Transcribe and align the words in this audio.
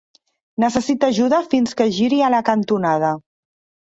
Necessita 0.63 1.11
ajuda 1.13 1.41
fins 1.53 1.77
que 1.81 1.89
giri 1.99 2.21
a 2.29 2.33
la 2.37 2.43
cantonada. 2.51 3.13